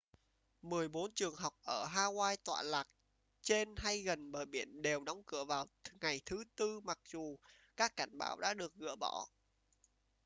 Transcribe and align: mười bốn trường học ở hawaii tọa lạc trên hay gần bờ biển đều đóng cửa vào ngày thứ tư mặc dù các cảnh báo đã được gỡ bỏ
mười 0.61 0.87
bốn 0.87 1.11
trường 1.15 1.35
học 1.35 1.53
ở 1.63 1.85
hawaii 1.87 2.37
tọa 2.43 2.61
lạc 2.63 2.87
trên 3.41 3.75
hay 3.77 4.01
gần 4.01 4.31
bờ 4.31 4.45
biển 4.45 4.81
đều 4.81 5.03
đóng 5.03 5.23
cửa 5.25 5.43
vào 5.45 5.67
ngày 6.01 6.21
thứ 6.25 6.43
tư 6.55 6.79
mặc 6.79 6.99
dù 7.05 7.37
các 7.77 7.95
cảnh 7.97 8.17
báo 8.17 8.37
đã 8.39 8.53
được 8.53 8.75
gỡ 8.75 8.95
bỏ 8.95 9.27